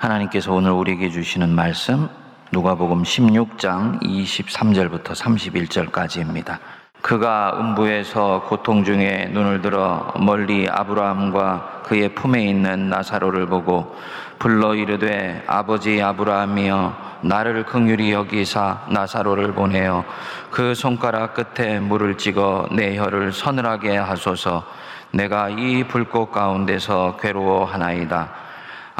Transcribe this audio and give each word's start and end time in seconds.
하나님께서 0.00 0.54
오늘 0.54 0.70
우리에게 0.70 1.10
주시는 1.10 1.50
말씀 1.50 2.08
누가복음 2.52 3.02
16장 3.02 4.00
23절부터 4.02 5.08
31절까지입니다. 5.08 6.56
그가 7.02 7.58
음부에서 7.60 8.46
고통 8.48 8.82
중에 8.82 9.28
눈을 9.34 9.60
들어 9.60 10.14
멀리 10.18 10.66
아브라함과 10.70 11.82
그의 11.84 12.14
품에 12.14 12.42
있는 12.46 12.88
나사로를 12.88 13.44
보고 13.44 13.94
불러 14.38 14.74
이르되 14.74 15.44
아버지 15.46 16.00
아브라함이여 16.00 17.20
나를 17.20 17.66
긍휼히 17.66 18.12
여기사 18.12 18.86
나사로를 18.88 19.52
보내어 19.52 20.04
그 20.50 20.74
손가락 20.74 21.34
끝에 21.34 21.78
물을 21.78 22.16
찍어 22.16 22.68
내 22.72 22.96
혀를 22.96 23.32
서늘하게 23.32 23.98
하소서 23.98 24.64
내가 25.10 25.50
이 25.50 25.84
불꽃 25.84 26.32
가운데서 26.32 27.18
괴로워하나이다 27.20 28.48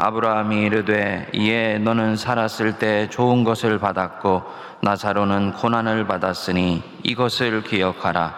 아브라함이 0.03 0.63
이르되 0.63 1.27
이에 1.31 1.77
너는 1.77 2.15
살았을 2.15 2.79
때 2.79 3.07
좋은 3.11 3.43
것을 3.43 3.77
받았고 3.77 4.41
나사로는 4.81 5.53
고난을 5.53 6.07
받았으니 6.07 6.81
이것을 7.03 7.61
기억하라. 7.61 8.33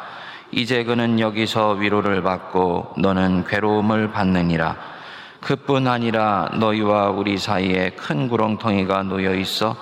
이제 0.52 0.84
그는 0.84 1.22
여기서 1.22 1.72
위로를 1.72 2.22
받고 2.22 2.96
너는 2.98 3.46
괴로움을 3.46 4.12
받느니라. 4.12 4.76
그뿐 5.40 5.88
아니라 5.88 6.50
너희와 6.54 7.12
우리 7.12 7.38
사이에 7.38 7.92
큰 7.92 8.28
구렁텅이가 8.28 9.04
놓여 9.04 9.34
있어 9.34 9.78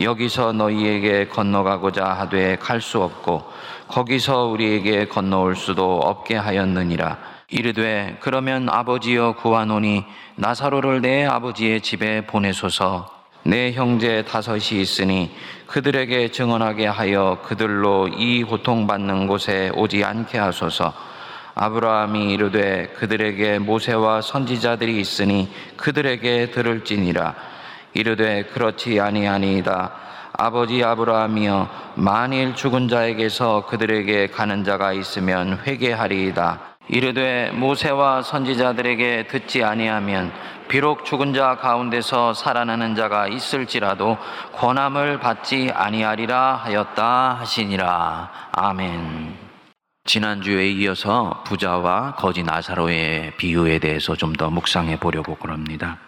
여기서 0.00 0.52
너희에게 0.52 1.28
건너가고자 1.28 2.04
하되 2.04 2.56
갈 2.56 2.80
수 2.80 3.02
없고 3.02 3.42
거기서 3.88 4.46
우리에게 4.46 5.06
건너올 5.06 5.54
수도 5.56 5.98
없게 5.98 6.36
하였느니라 6.36 7.33
이르되 7.50 8.16
그러면 8.20 8.68
아버지여 8.68 9.34
구하노니 9.36 10.04
나사로를 10.36 11.00
내 11.02 11.24
아버지의 11.24 11.80
집에 11.82 12.26
보내소서. 12.26 13.12
내 13.46 13.72
형제 13.72 14.24
다섯이 14.24 14.80
있으니 14.80 15.30
그들에게 15.66 16.30
증언하게 16.30 16.86
하여 16.86 17.40
그들로 17.44 18.08
이 18.08 18.42
고통받는 18.42 19.26
곳에 19.26 19.70
오지 19.74 20.02
않게 20.02 20.38
하소서. 20.38 20.94
아브라함이 21.54 22.32
이르되 22.32 22.88
그들에게 22.96 23.58
모세와 23.58 24.22
선지자들이 24.22 24.98
있으니 24.98 25.48
그들에게 25.76 26.50
들을지니라. 26.50 27.34
이르되 27.92 28.44
그렇지 28.44 28.98
아니하니이다. 28.98 29.92
아버지 30.36 30.82
아브라함이여 30.82 31.68
만일 31.94 32.56
죽은 32.56 32.88
자에게서 32.88 33.66
그들에게 33.66 34.28
가는 34.28 34.64
자가 34.64 34.92
있으면 34.92 35.60
회개하리이다 35.64 36.73
이르되 36.88 37.50
모세와 37.52 38.22
선지자들에게 38.22 39.26
듣지 39.28 39.64
아니하면 39.64 40.32
비록 40.68 41.04
죽은 41.04 41.32
자 41.34 41.56
가운데서 41.56 42.34
살아나는 42.34 42.94
자가 42.94 43.26
있을지라도 43.28 44.18
권함을 44.54 45.18
받지 45.18 45.70
아니하리라 45.72 46.56
하였다 46.56 47.36
하시니라 47.40 48.30
아멘. 48.52 49.44
지난주에 50.06 50.68
이어서 50.68 51.42
부자와 51.46 52.16
거지 52.16 52.42
나사로의 52.42 53.36
비유에 53.38 53.78
대해서 53.78 54.14
좀 54.14 54.34
더 54.34 54.50
묵상해 54.50 54.98
보려고 54.98 55.36
그럽니다. 55.36 55.98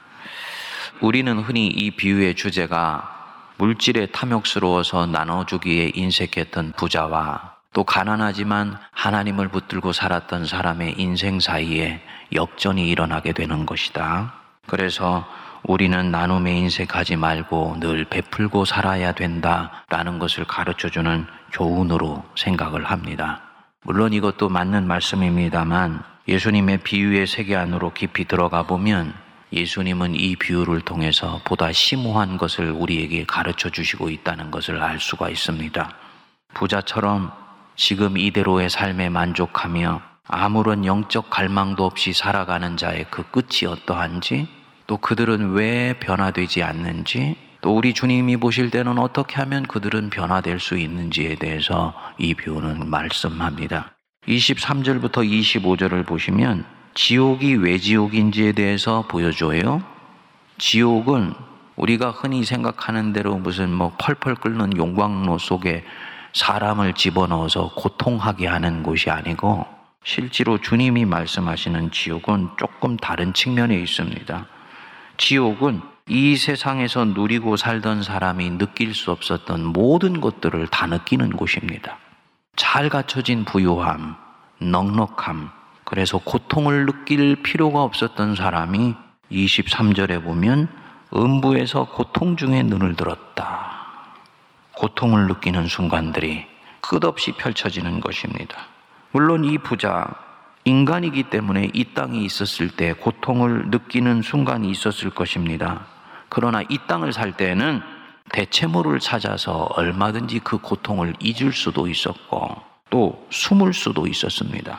우리는 1.01 1.39
흔히 1.39 1.67
이 1.69 1.91
비유의 1.93 2.35
주제가 2.35 3.15
물질에 3.57 4.07
탐욕스러워서 4.07 5.07
나눠주기에 5.07 5.93
인색했던 5.95 6.73
부자와 6.77 7.56
또 7.77 7.85
가난하지만 7.85 8.79
하나님을 8.93 9.49
붙들고 9.49 9.93
살았던 9.93 10.47
사람의 10.47 10.95
인생 10.97 11.41
사이에 11.41 12.01
역전이 12.33 12.89
일어나게 12.89 13.35
되는 13.35 13.67
것이다. 13.67 14.33
그래서 14.67 15.29
우리는 15.63 16.11
나눔에 16.11 16.57
인색하지 16.57 17.17
말고 17.17 17.77
늘 17.81 18.07
베풀고 18.07 18.65
살아야 18.65 19.13
된다라는 19.13 20.19
것을 20.19 20.47
가르쳐 20.47 20.89
주는 20.89 21.27
교훈으로 21.53 22.25
생각을 22.35 22.87
합니다. 22.87 23.43
물론 23.83 24.15
이것도 24.15 24.49
맞는 24.49 24.87
말씀입니다만 24.87 26.03
예수님의 26.29 26.79
비유의 26.79 27.27
세계 27.27 27.57
안으로 27.57 27.93
깊이 27.93 28.25
들어가 28.25 28.63
보면 28.63 29.13
예수님은 29.53 30.15
이 30.15 30.35
비유를 30.37 30.81
통해서 30.81 31.43
보다 31.45 31.71
심오한 31.73 32.39
것을 32.39 32.71
우리에게 32.71 33.27
가르쳐 33.27 33.69
주시고 33.69 34.09
있다는 34.09 34.51
것을 34.51 34.83
알 34.83 34.99
수가 34.99 35.29
있습니다. 35.29 35.91
부자처럼 36.55 37.46
지금 37.77 38.17
이대로의 38.17 38.71
삶에 38.71 39.11
만족하며 39.11 40.01
아무런 40.27 40.85
영적 40.85 41.31
갈망도 41.31 41.85
없이 41.85 42.13
살아가는 42.13 42.77
자의 42.77 43.05
그 43.11 43.23
끝이 43.31 43.71
어떠한지 43.71 44.49
또 44.87 44.97
그들은 44.97 45.53
왜 45.53 45.95
변화되지 46.01 46.63
않는지 46.63 47.37
또 47.61 47.77
우리 47.77 47.93
주님이 47.93 48.39
보실 48.39 48.71
때는 48.71 48.99
어떻게 48.99 49.37
하면 49.37 49.65
그들은 49.65 50.11
변화될 50.11 50.59
수 50.59 50.79
있는지에 50.79 51.37
대해서 51.37 51.95
이 52.19 52.35
비유는 52.35 52.89
말씀합니다. 52.89 53.93
23절부터 54.27 55.29
25절을 55.29 56.07
보시면 56.07 56.65
지옥이 56.95 57.57
왜 57.57 57.79
지옥인지에 57.79 58.53
대해서 58.53 59.05
보여줘요. 59.07 59.83
지옥은 60.59 61.35
우리가 61.77 62.11
흔히 62.11 62.45
생각하는 62.45 63.13
대로 63.13 63.37
무슨 63.37 63.71
뭐 63.71 63.93
펄펄 63.99 64.37
끓는 64.37 64.77
용광로 64.77 65.39
속에 65.39 65.85
사람을 66.37 66.93
집어넣어서 66.93 67.71
고통하게 67.75 68.47
하는 68.47 68.83
곳이 68.83 69.09
아니고 69.09 69.65
실제로 70.05 70.61
주님이 70.61 71.07
말씀하시는 71.07 71.91
지옥은 71.91 72.51
조금 72.59 72.99
다른 72.99 73.33
측면에 73.33 73.75
있습니다. 73.81 74.47
지옥은 75.17 75.81
이 76.09 76.37
세상에서 76.37 77.07
누리고 77.07 77.57
살던 77.57 78.03
사람이 78.03 78.59
느낄 78.59 78.95
수 78.95 79.13
없었던 79.13 79.65
모든 79.65 80.21
것들을 80.21 80.69
다 80.69 80.87
느끼는 80.87 81.31
곳입니다. 81.31 81.97
잘 82.55 82.91
갖춰진 82.91 83.47
부유함, 83.47 84.17
넉넉함, 84.61 85.51
그래서 85.85 86.19
고통을 86.19 86.85
느낄 86.85 87.43
필요가 87.43 87.83
없었던 87.83 88.37
사람이 88.37 88.95
23절에 89.33 90.23
보면 90.23 90.69
음부에서 91.15 91.87
고통 91.87 92.37
중에 92.37 92.63
눈을 92.63 92.95
들었다. 92.95 93.76
고통을 94.77 95.27
느끼는 95.27 95.67
순간들이 95.67 96.47
끝없이 96.81 97.33
펼쳐지는 97.33 98.01
것입니다. 98.01 98.67
물론 99.11 99.45
이 99.45 99.59
부자, 99.59 100.07
인간이기 100.65 101.25
때문에 101.25 101.71
이 101.73 101.95
땅에 101.95 102.19
있었을 102.19 102.69
때 102.69 102.93
고통을 102.93 103.71
느끼는 103.71 104.23
순간이 104.23 104.71
있었을 104.71 105.11
것입니다. 105.11 105.87
그러나 106.29 106.63
이 106.69 106.79
땅을 106.87 107.13
살 107.13 107.37
때는 107.37 107.81
대체물을 108.31 108.99
찾아서 109.01 109.69
얼마든지 109.77 110.41
그 110.41 110.59
고통을 110.59 111.15
잊을 111.21 111.53
수도 111.53 111.87
있었고 111.87 112.57
또 112.91 113.27
숨을 113.31 113.73
수도 113.73 114.07
있었습니다. 114.07 114.79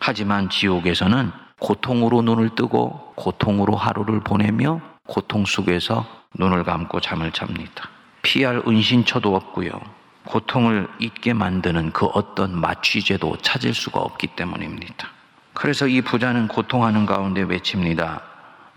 하지만 0.00 0.50
지옥에서는 0.50 1.30
고통으로 1.60 2.22
눈을 2.22 2.54
뜨고 2.54 3.12
고통으로 3.16 3.76
하루를 3.76 4.20
보내며 4.20 4.80
고통 5.06 5.44
속에서 5.44 6.04
눈을 6.34 6.64
감고 6.64 7.00
잠을 7.00 7.32
잡니다. 7.32 7.88
피할 8.28 8.62
은신처도 8.68 9.34
없고요. 9.34 9.70
고통을 10.26 10.86
잊게 10.98 11.32
만드는 11.32 11.92
그 11.92 12.04
어떤 12.04 12.60
마취제도 12.60 13.38
찾을 13.38 13.72
수가 13.72 14.00
없기 14.00 14.26
때문입니다. 14.26 15.08
그래서 15.54 15.86
이 15.86 16.02
부자는 16.02 16.46
고통하는 16.48 17.06
가운데 17.06 17.40
외칩니다. 17.40 18.20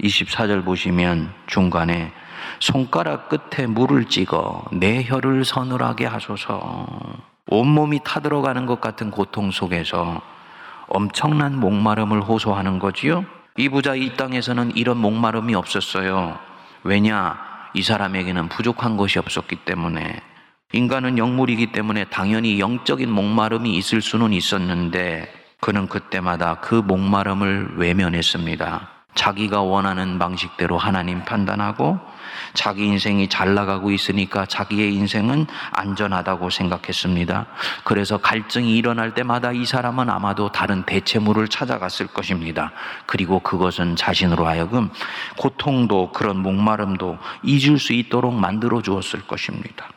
24절 0.01 0.63
보시면 0.63 1.34
중간에 1.47 2.13
손가락 2.62 3.28
끝에 3.28 3.67
물을 3.67 4.06
찍어 4.06 4.63
내 4.72 5.03
혀를 5.03 5.44
서늘하게 5.44 6.06
하소서. 6.06 6.88
온몸이 7.47 8.00
타들어가는 8.06 8.66
것 8.66 8.79
같은 8.79 9.12
고통 9.12 9.51
속에서 9.51 10.22
엄청난 10.88 11.59
목마름을 11.59 12.22
호소하는 12.22 12.79
거지요. 12.79 13.25
이 13.57 13.68
부자 13.68 13.95
이 13.95 14.16
땅에서는 14.16 14.78
이런 14.78 14.97
목마름이 14.97 15.56
없었어요. 15.56 16.39
왜냐? 16.85 17.50
이 17.73 17.81
사람에게는 17.81 18.50
부족한 18.50 18.97
것이 18.97 19.19
없었기 19.19 19.57
때문에 19.65 20.21
인간은 20.73 21.18
영물이기 21.18 21.71
때문에 21.71 22.06
당연히 22.06 22.59
영적인 22.59 23.09
목마름이 23.12 23.75
있을 23.75 24.01
수는 24.01 24.33
있었는데 24.33 25.31
그는 25.59 25.88
그때마다 25.88 26.56
그 26.62 26.75
목마름을 26.75 27.77
외면했습니다. 27.77 28.90
자기가 29.16 29.62
원하는 29.62 30.18
방식대로 30.18 30.78
하나님 30.78 31.24
판단하고 31.25 32.00
자기 32.54 32.86
인생이 32.86 33.28
잘 33.28 33.54
나가고 33.54 33.92
있으니까 33.92 34.46
자기의 34.46 34.94
인생은 34.96 35.48
안전하다고 35.72 36.50
생각했습니다. 36.50 37.46
그래서 37.84 38.18
갈증이 38.18 38.75
일어날 38.75 39.13
때마다 39.13 39.52
이 39.52 39.66
사람은 39.66 40.10
아마도 40.10 40.52
다른 40.52 40.84
대체물을 40.84 41.48
찾아갔을 41.50 42.08
것입니다. 42.08 42.72
그리고 43.06 43.40
그것은 43.40 43.96
자신으로 43.96 44.48
하여금 44.48 44.90
고통도 45.38 46.12
그런 46.13 46.38
목마름도 46.38 47.18
잊을 47.44 47.80
수 47.80 47.94
있도록 47.94 48.34
만들어 48.34 48.81
주었을 48.81 49.28
것입니다. 49.28 49.88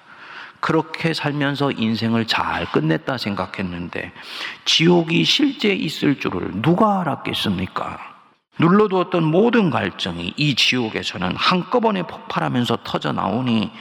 그렇게 0.60 1.12
살면서 1.12 1.72
인생을 1.72 2.26
잘 2.26 2.64
끝냈다 2.72 3.18
생각했는데 3.18 4.12
지옥이 4.64 5.24
실제 5.24 5.74
있을 5.74 6.18
줄을 6.18 6.50
누가 6.62 7.02
알았겠습니까? 7.02 8.13
눌러두었던 8.58 9.24
모든 9.24 9.70
갈증이 9.70 10.34
이 10.36 10.54
지옥에서는 10.54 11.34
한꺼번에 11.36 12.02
폭발하면서 12.04 12.78
터져 12.84 13.12
나오니 13.12 13.72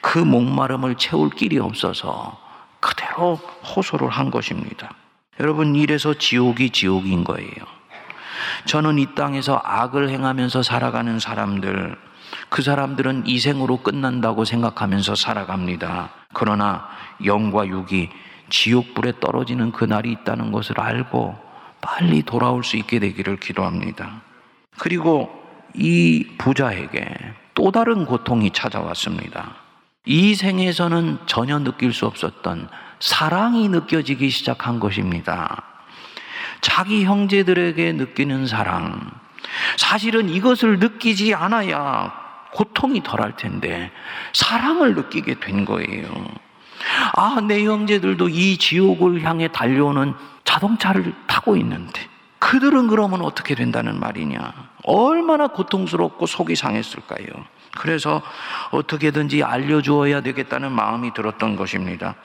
그 0.00 0.18
목마름을 0.18 0.96
채울 0.96 1.30
길이 1.30 1.58
없어서 1.58 2.40
그대로 2.80 3.36
호소를 3.36 4.08
한 4.08 4.30
것입니다. 4.30 4.90
여러분, 5.40 5.76
이래서 5.76 6.14
지옥이 6.14 6.70
지옥인 6.70 7.24
거예요. 7.24 7.52
저는 8.64 8.98
이 8.98 9.14
땅에서 9.14 9.60
악을 9.62 10.08
행하면서 10.08 10.62
살아가는 10.62 11.18
사람들, 11.18 11.96
그 12.48 12.62
사람들은 12.62 13.26
이생으로 13.26 13.78
끝난다고 13.78 14.44
생각하면서 14.44 15.14
살아갑니다. 15.14 16.10
그러나 16.32 16.88
영과 17.24 17.66
육이 17.66 18.10
지옥불에 18.50 19.14
떨어지는 19.20 19.72
그날이 19.72 20.12
있다는 20.12 20.52
것을 20.52 20.80
알고 20.80 21.36
빨리 21.82 22.22
돌아올 22.22 22.64
수 22.64 22.76
있게 22.78 22.98
되기를 22.98 23.36
기도합니다. 23.36 24.22
그리고 24.78 25.30
이 25.74 26.26
부자에게 26.38 27.14
또 27.54 27.70
다른 27.70 28.06
고통이 28.06 28.52
찾아왔습니다. 28.52 29.56
이 30.06 30.34
생에서는 30.34 31.18
전혀 31.26 31.58
느낄 31.58 31.92
수 31.92 32.06
없었던 32.06 32.68
사랑이 33.00 33.68
느껴지기 33.68 34.30
시작한 34.30 34.80
것입니다. 34.80 35.64
자기 36.60 37.04
형제들에게 37.04 37.92
느끼는 37.92 38.46
사랑. 38.46 39.10
사실은 39.76 40.28
이것을 40.28 40.78
느끼지 40.78 41.34
않아야 41.34 42.12
고통이 42.52 43.02
덜할 43.02 43.36
텐데 43.36 43.90
사랑을 44.32 44.94
느끼게 44.94 45.40
된 45.40 45.64
거예요. 45.64 46.08
아, 47.14 47.40
내 47.46 47.64
형제들도 47.64 48.28
이 48.28 48.56
지옥을 48.56 49.22
향해 49.22 49.48
달려오는 49.48 50.14
자동차를 50.52 51.14
타고 51.26 51.56
있는데 51.56 52.06
그들은 52.38 52.88
그러면 52.88 53.22
어떻게 53.22 53.54
된다는 53.54 53.98
말이냐? 53.98 54.52
얼마나 54.84 55.46
고통스럽고 55.46 56.26
속이 56.26 56.56
상했을까요? 56.56 57.26
그래서 57.78 58.20
어떻게든지 58.70 59.42
알려주어야 59.42 60.20
되겠다는 60.20 60.72
마음이 60.72 61.14
들었던 61.14 61.56
것입니다. 61.56 62.16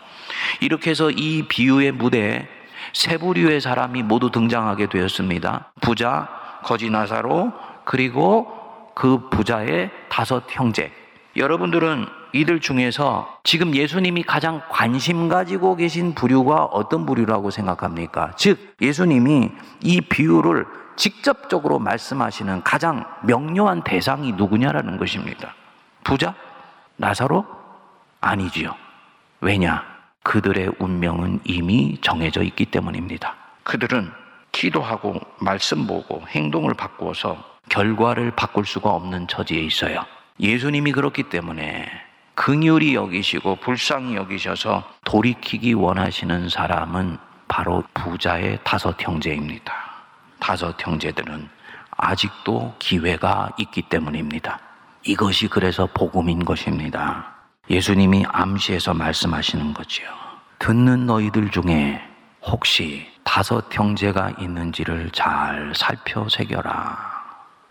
이렇게 0.59 0.89
해서 0.89 1.09
이 1.09 1.43
비유의 1.47 1.93
무대에 1.93 2.49
세 2.91 3.17
부류의 3.17 3.61
사람이 3.61 4.03
모두 4.03 4.29
등장하게 4.29 4.87
되었습니다. 4.87 5.71
부자, 5.79 6.27
거지 6.63 6.89
나사로, 6.89 7.53
그리고 7.85 8.91
그 8.93 9.29
부자의 9.29 9.89
다섯 10.09 10.43
형제. 10.49 10.91
여러분들은 11.37 12.07
이들 12.33 12.59
중에서 12.59 13.39
지금 13.43 13.75
예수님이 13.75 14.23
가장 14.23 14.61
관심 14.69 15.29
가지고 15.29 15.75
계신 15.75 16.13
부류가 16.13 16.65
어떤 16.65 17.05
부류라고 17.05 17.51
생각합니까? 17.51 18.33
즉, 18.37 18.75
예수님이 18.81 19.51
이 19.81 20.01
비유를 20.01 20.65
직접적으로 20.95 21.79
말씀하시는 21.79 22.63
가장 22.63 23.05
명료한 23.23 23.83
대상이 23.83 24.33
누구냐라는 24.33 24.97
것입니다. 24.97 25.53
부자? 26.03 26.33
나사로? 26.95 27.45
아니지요. 28.19 28.75
왜냐? 29.41 29.83
그들의 30.23 30.71
운명은 30.79 31.39
이미 31.45 31.97
정해져 32.01 32.43
있기 32.43 32.65
때문입니다. 32.65 33.35
그들은 33.63 34.11
기도하고 34.51 35.21
말씀 35.39 35.87
보고 35.87 36.21
행동을 36.27 36.73
바꾸어서 36.73 37.37
결과를 37.69 38.31
바꿀 38.31 38.65
수가 38.65 38.89
없는 38.89 39.27
처지에 39.27 39.61
있어요. 39.61 40.03
예수님이 40.39 40.91
그렇기 40.91 41.23
때문에 41.23 42.06
긍휼히 42.37 42.93
여기시고 42.93 43.55
불쌍히 43.55 44.15
여기셔서 44.15 44.83
돌이키기 45.05 45.73
원하시는 45.73 46.49
사람은 46.49 47.17
바로 47.47 47.83
부자의 47.95 48.59
다섯 48.63 48.95
형제입니다. 49.01 49.73
다섯 50.39 50.75
형제들은 50.79 51.49
아직도 51.97 52.75
기회가 52.77 53.49
있기 53.57 53.81
때문입니다. 53.89 54.59
이것이 55.03 55.47
그래서 55.47 55.87
복음인 55.91 56.45
것입니다. 56.45 57.33
예수님이 57.71 58.25
암시해서 58.29 58.93
말씀하시는 58.93 59.73
거지요. 59.73 60.07
듣는 60.59 61.07
너희들 61.07 61.49
중에 61.49 61.99
혹시 62.43 63.07
다섯 63.23 63.65
형제가 63.75 64.33
있는지를 64.39 65.09
잘 65.09 65.73
살펴 65.75 66.29
새겨라. 66.29 67.16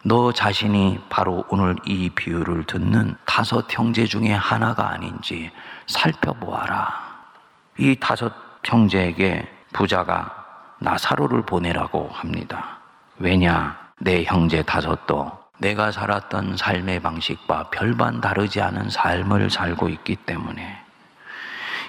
너 0.06 0.31
자신이 0.31 1.00
바로 1.08 1.44
오늘 1.49 1.75
이 1.85 2.08
비유를 2.11 2.62
듣는 2.67 3.17
다섯 3.25 3.67
형제 3.69 4.05
중에 4.05 4.32
하나가 4.32 4.91
아닌지 4.91 5.50
살펴보아라. 5.88 6.94
이 7.76 7.97
다섯 7.99 8.32
형제에게 8.62 9.50
부자가 9.73 10.44
나사로를 10.79 11.43
보내라고 11.43 12.08
합니다. 12.12 12.79
왜냐? 13.19 13.76
내 13.99 14.23
형제 14.23 14.62
다섯도 14.62 15.32
내가 15.58 15.91
살았던 15.91 16.56
삶의 16.56 17.00
방식과 17.00 17.70
별반 17.70 18.20
다르지 18.20 18.61
않은 18.61 18.91
삶을 18.91 19.50
살고 19.50 19.88
있기 19.88 20.14
때문에 20.14 20.86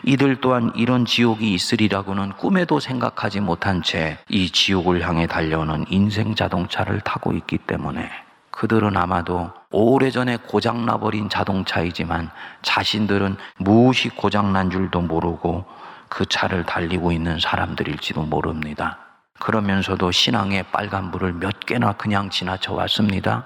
이들 0.07 0.39
또한 0.39 0.71
이런 0.73 1.03
지옥이 1.03 1.53
있으리라고는 1.53 2.31
꿈에도 2.37 2.79
생각하지 2.79 3.41
못한 3.41 3.83
채 3.83 4.17
이 4.29 4.49
지옥을 4.49 5.05
향해 5.05 5.27
달려오는 5.27 5.83
인생 5.89 6.33
자동차를 6.33 7.01
타고 7.01 7.33
있기 7.33 7.57
때문에 7.57 8.09
그들은 8.51 8.95
아마도 8.95 9.51
오래전에 9.69 10.37
고장나버린 10.37 11.27
자동차이지만 11.27 12.31
자신들은 12.61 13.35
무엇이 13.57 14.07
고장난 14.07 14.69
줄도 14.69 15.01
모르고 15.01 15.65
그 16.07 16.25
차를 16.25 16.65
달리고 16.65 17.11
있는 17.11 17.37
사람들일지도 17.37 18.21
모릅니다. 18.21 18.99
그러면서도 19.39 20.11
신앙의 20.11 20.63
빨간불을 20.71 21.33
몇 21.33 21.59
개나 21.59 21.91
그냥 21.93 22.29
지나쳐 22.29 22.73
왔습니다. 22.73 23.45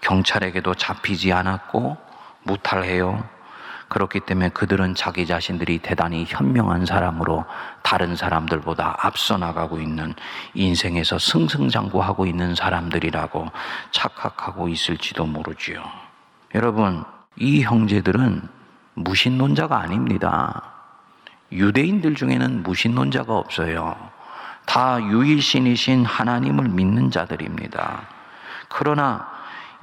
경찰에게도 0.00 0.76
잡히지 0.76 1.32
않았고 1.32 1.96
무탈해요. 2.44 3.37
그렇기 3.88 4.20
때문에 4.20 4.50
그들은 4.50 4.94
자기 4.94 5.26
자신들이 5.26 5.78
대단히 5.78 6.24
현명한 6.28 6.84
사람으로 6.86 7.44
다른 7.82 8.16
사람들보다 8.16 8.96
앞서 9.00 9.38
나가고 9.38 9.80
있는 9.80 10.14
인생에서 10.54 11.18
승승장구하고 11.18 12.26
있는 12.26 12.54
사람들이라고 12.54 13.50
착각하고 13.90 14.68
있을지도 14.68 15.24
모르지요. 15.26 15.82
여러분, 16.54 17.04
이 17.36 17.62
형제들은 17.62 18.48
무신론자가 18.94 19.78
아닙니다. 19.78 20.74
유대인들 21.52 22.14
중에는 22.14 22.62
무신론자가 22.62 23.34
없어요. 23.34 23.96
다 24.66 25.00
유일신이신 25.00 26.04
하나님을 26.04 26.68
믿는 26.68 27.10
자들입니다. 27.10 28.02
그러나 28.68 29.26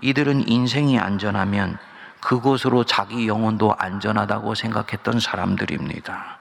이들은 0.01 0.47
인생이 0.47 0.99
안전하면 0.99 1.79
그곳으로 2.25 2.83
자기 2.83 3.27
영혼도 3.27 3.75
안전하다고 3.77 4.55
생각했던 4.55 5.19
사람들입니다. 5.19 6.39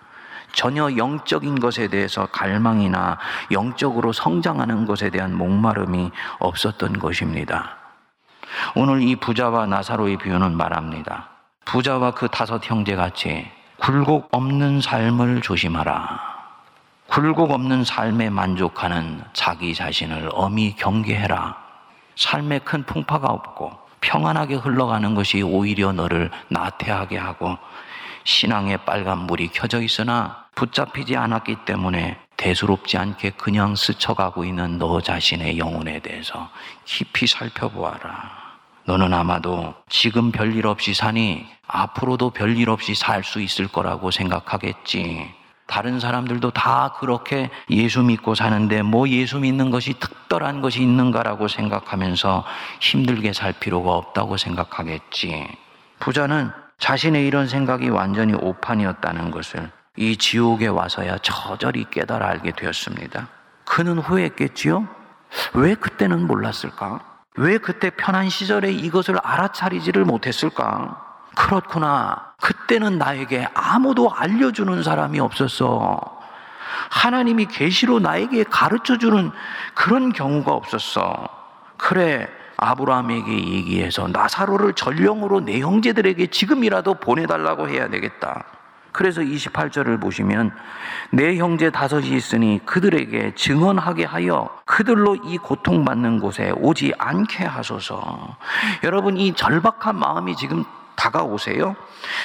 전혀 0.54 0.96
영적인 0.96 1.60
것에 1.60 1.88
대해서 1.88 2.24
갈망이나 2.26 3.18
영적으로 3.50 4.12
성장하는 4.12 4.86
것에 4.86 5.10
대한 5.10 5.36
목마름이 5.36 6.10
없었던 6.38 6.98
것입니다. 6.98 7.76
오늘 8.74 9.02
이 9.02 9.16
부자와 9.16 9.66
나사로의 9.66 10.16
비유는 10.16 10.56
말합니다. 10.56 11.28
부자와 11.66 12.12
그 12.12 12.28
다섯 12.28 12.64
형제 12.64 12.96
같이 12.96 13.46
굴곡 13.76 14.28
없는 14.30 14.80
삶을 14.80 15.42
조심하라. 15.42 16.18
굴곡 17.08 17.50
없는 17.50 17.84
삶에 17.84 18.30
만족하는 18.30 19.22
자기 19.34 19.74
자신을 19.74 20.30
엄히 20.32 20.74
경계해라. 20.76 21.58
삶에 22.16 22.60
큰 22.60 22.84
풍파가 22.84 23.26
없고 23.26 23.83
평안하게 24.04 24.56
흘러가는 24.56 25.14
것이 25.14 25.40
오히려 25.40 25.92
너를 25.92 26.30
나태하게 26.48 27.16
하고 27.16 27.56
신앙의 28.24 28.78
빨간 28.84 29.20
물이 29.20 29.48
켜져 29.48 29.80
있으나 29.80 30.44
붙잡히지 30.54 31.16
않았기 31.16 31.64
때문에 31.64 32.18
대수롭지 32.36 32.98
않게 32.98 33.30
그냥 33.30 33.74
스쳐가고 33.74 34.44
있는 34.44 34.78
너 34.78 35.00
자신의 35.00 35.58
영혼에 35.58 36.00
대해서 36.00 36.50
깊이 36.84 37.26
살펴보아라. 37.26 38.44
너는 38.84 39.14
아마도 39.14 39.74
지금 39.88 40.30
별일 40.30 40.66
없이 40.66 40.92
사니 40.92 41.46
앞으로도 41.66 42.30
별일 42.30 42.68
없이 42.68 42.94
살 42.94 43.24
수 43.24 43.40
있을 43.40 43.68
거라고 43.68 44.10
생각하겠지. 44.10 45.43
다른 45.66 45.98
사람들도 45.98 46.50
다 46.50 46.94
그렇게 46.98 47.50
예수 47.70 48.02
믿고 48.02 48.34
사는데 48.34 48.82
뭐 48.82 49.08
예수 49.08 49.38
믿는 49.38 49.70
것이 49.70 49.94
특별한 49.94 50.60
것이 50.60 50.82
있는가라고 50.82 51.48
생각하면서 51.48 52.44
힘들게 52.80 53.32
살 53.32 53.52
필요가 53.52 53.92
없다고 53.92 54.36
생각하겠지. 54.36 55.48
부자는 56.00 56.50
자신의 56.78 57.26
이런 57.26 57.48
생각이 57.48 57.88
완전히 57.88 58.34
오판이었다는 58.34 59.30
것을 59.30 59.70
이 59.96 60.16
지옥에 60.16 60.66
와서야 60.66 61.18
저절히 61.18 61.86
깨달아 61.90 62.26
알게 62.28 62.52
되었습니다. 62.52 63.28
그는 63.64 63.98
후회했겠지요? 63.98 64.86
왜 65.54 65.74
그때는 65.74 66.26
몰랐을까? 66.26 67.00
왜 67.36 67.58
그때 67.58 67.90
편한 67.90 68.28
시절에 68.28 68.70
이것을 68.70 69.18
알아차리지를 69.18 70.04
못했을까? 70.04 71.03
그렇구나. 71.34 72.34
그때는 72.40 72.98
나에게 72.98 73.48
아무도 73.54 74.12
알려주는 74.12 74.82
사람이 74.82 75.20
없었어. 75.20 76.00
하나님이 76.90 77.46
계시로 77.46 77.98
나에게 78.00 78.44
가르쳐 78.44 78.98
주는 78.98 79.30
그런 79.74 80.12
경우가 80.12 80.52
없었어. 80.52 81.28
그래 81.76 82.28
아브라함에게 82.56 83.32
얘기해서 83.32 84.08
나사로를 84.08 84.74
전령으로 84.74 85.40
내 85.40 85.60
형제들에게 85.60 86.28
지금이라도 86.28 86.94
보내달라고 86.94 87.68
해야 87.68 87.88
되겠다. 87.88 88.44
그래서 88.92 89.22
28절을 89.22 90.00
보시면 90.00 90.52
내 91.10 91.36
형제 91.36 91.70
다섯이 91.70 92.10
있으니 92.10 92.60
그들에게 92.64 93.34
증언하게 93.34 94.04
하여 94.04 94.48
그들로 94.66 95.16
이 95.16 95.36
고통받는 95.36 96.20
곳에 96.20 96.52
오지 96.56 96.94
않게 96.96 97.44
하소서. 97.44 98.36
여러분 98.84 99.16
이 99.16 99.34
절박한 99.34 99.98
마음이 99.98 100.36
지금 100.36 100.64
다가오세요. 100.96 101.76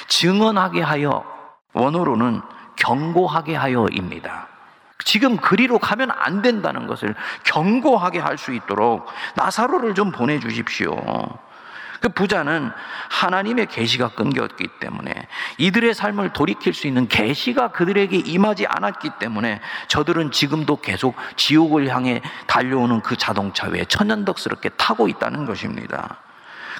증언하게 0.08 0.82
하여 0.82 1.24
원어로는 1.72 2.42
경고하게 2.76 3.54
하여입니다. 3.54 4.48
지금 5.04 5.36
그리로 5.36 5.78
가면 5.78 6.10
안 6.12 6.42
된다는 6.42 6.86
것을 6.86 7.14
경고하게 7.44 8.18
할 8.18 8.36
수 8.36 8.52
있도록 8.52 9.06
나사로를 9.34 9.94
좀 9.94 10.10
보내주십시오. 10.10 10.96
그 12.00 12.08
부자는 12.08 12.70
하나님의 13.10 13.66
계시가 13.66 14.08
끊겼기 14.10 14.68
때문에 14.80 15.12
이들의 15.58 15.92
삶을 15.92 16.32
돌이킬 16.32 16.72
수 16.72 16.86
있는 16.86 17.06
계시가 17.06 17.72
그들에게 17.72 18.16
임하지 18.16 18.66
않았기 18.66 19.10
때문에 19.18 19.60
저들은 19.88 20.30
지금도 20.32 20.76
계속 20.80 21.14
지옥을 21.36 21.88
향해 21.94 22.22
달려오는 22.46 23.02
그 23.02 23.16
자동차 23.16 23.68
위에 23.68 23.84
천연덕스럽게 23.84 24.70
타고 24.70 25.08
있다는 25.08 25.44
것입니다. 25.44 26.16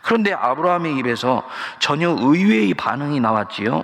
그런데 0.03 0.33
아브라함의 0.33 0.97
입에서 0.99 1.43
전혀 1.79 2.11
의외의 2.11 2.75
반응이 2.75 3.21
나왔지요. 3.21 3.83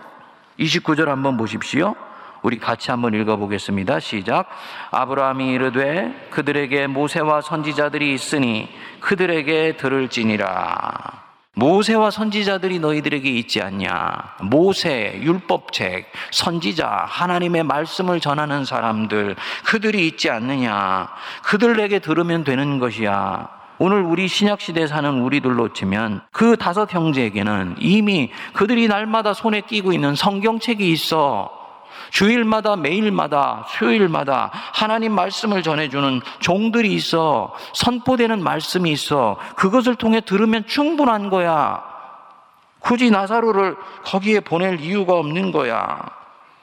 29절 0.58 1.06
한번 1.06 1.36
보십시오. 1.36 1.94
우리 2.42 2.58
같이 2.58 2.90
한번 2.90 3.14
읽어보겠습니다. 3.14 3.98
시작. 4.00 4.48
아브라함이 4.92 5.52
이르되 5.52 6.28
그들에게 6.30 6.86
모세와 6.86 7.40
선지자들이 7.40 8.14
있으니 8.14 8.68
그들에게 9.00 9.76
들을지니라. 9.76 11.26
모세와 11.58 12.10
선지자들이 12.10 12.80
너희들에게 12.80 13.28
있지 13.30 13.62
않냐? 13.62 14.34
모세, 14.42 15.18
율법책, 15.22 16.12
선지자, 16.30 17.06
하나님의 17.08 17.62
말씀을 17.62 18.20
전하는 18.20 18.66
사람들, 18.66 19.36
그들이 19.64 20.06
있지 20.06 20.28
않느냐? 20.28 21.08
그들에게 21.44 21.98
들으면 22.00 22.44
되는 22.44 22.78
것이야. 22.78 23.55
오늘 23.78 24.02
우리 24.02 24.26
신약 24.26 24.60
시대에 24.60 24.86
사는 24.86 25.20
우리들로 25.20 25.72
치면 25.72 26.22
그 26.32 26.56
다섯 26.56 26.92
형제에게는 26.92 27.76
이미 27.78 28.30
그들이 28.54 28.88
날마다 28.88 29.34
손에 29.34 29.60
끼고 29.60 29.92
있는 29.92 30.14
성경책이 30.14 30.90
있어. 30.92 31.50
주일마다 32.10 32.76
매일마다 32.76 33.66
수요일마다 33.68 34.50
하나님 34.52 35.12
말씀을 35.12 35.62
전해주는 35.62 36.20
종들이 36.38 36.94
있어 36.94 37.52
선포되는 37.72 38.42
말씀이 38.42 38.92
있어 38.92 39.38
그것을 39.56 39.96
통해 39.96 40.20
들으면 40.20 40.66
충분한 40.66 41.30
거야. 41.30 41.82
굳이 42.78 43.10
나사로를 43.10 43.76
거기에 44.04 44.40
보낼 44.40 44.80
이유가 44.80 45.14
없는 45.14 45.52
거야. 45.52 46.00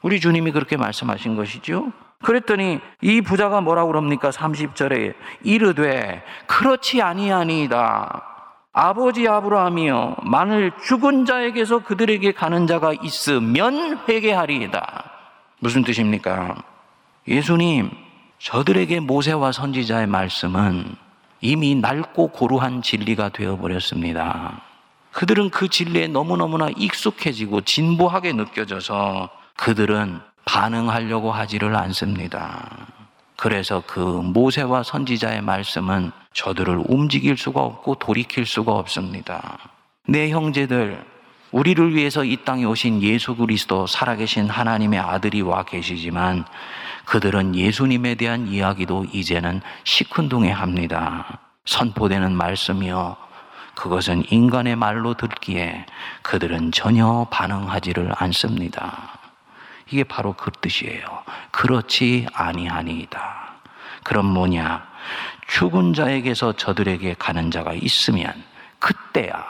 우리 0.01 0.20
주님이 0.20 0.51
그렇게 0.51 0.77
말씀하신 0.77 1.36
것이죠. 1.36 1.91
그랬더니 2.24 2.80
이 3.01 3.22
부자가 3.22 3.62
뭐라고 3.62 3.89
그럽니까? 3.89 4.32
30절에 4.32 5.13
이르되 5.44 6.24
그렇지 6.48 7.01
아니하니이다. 7.01 8.24
아버지 8.74 9.27
아브라함이여 9.27 10.18
만일 10.24 10.72
죽은 10.88 11.25
자에게서 11.25 11.84
그들에게 11.84 12.32
가는 12.32 12.65
자가 12.65 12.94
있으면 13.03 14.00
회개하리이다. 14.10 15.12
무슨 15.60 15.84
뜻입니까? 15.84 16.56
예수님, 17.27 17.92
저들에게 18.39 19.00
모세와 19.01 19.51
선지자의 19.51 20.08
말씀은 20.08 20.96
이미 21.39 21.75
낡고 21.75 22.30
고루한 22.30 22.82
진리가 22.82 23.30
되어 23.30 23.58
버렸습니다. 23.58 24.62
그들은 25.12 25.51
그 25.51 25.68
진리에 25.68 26.08
너무너무나 26.08 26.70
익숙해지고 26.75 27.62
진보하게 27.62 28.34
느껴져서 28.34 29.30
그들은 29.56 30.20
반응하려고 30.45 31.31
하지를 31.31 31.75
않습니다. 31.75 32.67
그래서 33.35 33.83
그 33.85 34.00
모세와 34.00 34.83
선지자의 34.83 35.41
말씀은 35.41 36.12
저들을 36.33 36.83
움직일 36.88 37.38
수가 37.38 37.62
없고 37.62 37.95
돌이킬 37.95 38.45
수가 38.45 38.73
없습니다. 38.73 39.57
내 40.07 40.29
형제들, 40.29 41.03
우리를 41.51 41.95
위해서 41.95 42.23
이 42.23 42.38
땅에 42.43 42.65
오신 42.65 43.03
예수 43.03 43.35
그리스도 43.35 43.85
살아계신 43.85 44.50
하나님의 44.50 45.00
아들이 45.00 45.41
와 45.41 45.63
계시지만 45.63 46.45
그들은 47.05 47.55
예수님에 47.55 48.15
대한 48.15 48.47
이야기도 48.47 49.05
이제는 49.12 49.62
시큰둥해 49.83 50.51
합니다. 50.51 51.39
선포되는 51.65 52.35
말씀이요. 52.35 53.17
그것은 53.75 54.23
인간의 54.29 54.75
말로 54.75 55.13
듣기에 55.13 55.85
그들은 56.21 56.71
전혀 56.71 57.27
반응하지를 57.29 58.12
않습니다. 58.15 59.23
이게 59.93 60.03
바로 60.03 60.33
그 60.33 60.50
뜻이에요. 60.50 61.05
그렇지 61.51 62.25
아니하니이다. 62.33 63.53
그럼 64.01 64.25
뭐냐? 64.25 64.83
죽은 65.47 65.93
자에게서 65.93 66.53
저들에게 66.53 67.15
가는 67.19 67.51
자가 67.51 67.73
있으면 67.73 68.33
그때야 68.79 69.45